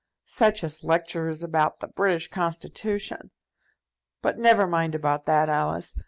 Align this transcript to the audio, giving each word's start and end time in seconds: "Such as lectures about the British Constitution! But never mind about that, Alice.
"Such 0.25 0.63
as 0.63 0.83
lectures 0.83 1.43
about 1.43 1.79
the 1.79 1.87
British 1.87 2.27
Constitution! 2.27 3.29
But 4.23 4.39
never 4.39 4.65
mind 4.65 4.95
about 4.95 5.27
that, 5.27 5.47
Alice. 5.47 5.93